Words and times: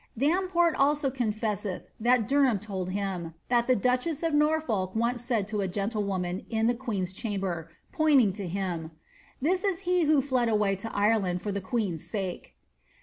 Damport 0.17 0.73
also 0.79 1.11
confesseth 1.11 1.83
that 1.99 2.27
Derham 2.27 2.57
told 2.57 2.89
him, 2.89 3.35
that 3.49 3.67
the 3.67 3.75
duchess 3.75 4.23
of 4.23 4.33
Norfolk 4.33 4.95
once 4.95 5.23
said 5.23 5.47
to 5.49 5.61
a 5.61 5.67
gentlewoman, 5.67 6.43
in 6.49 6.65
the 6.65 6.73
queen's 6.73 7.13
chamber, 7.13 7.69
point 7.91 8.19
ing 8.21 8.33
to 8.33 8.47
him,' 8.47 8.89
This 9.43 9.63
is 9.63 9.81
he 9.81 10.05
who 10.05 10.19
fled 10.23 10.49
away 10.49 10.75
to 10.77 10.91
Ireland 10.95 11.43
for 11.43 11.51
the 11.51 11.61
queen's 11.61 12.03
sake.' 12.03 12.55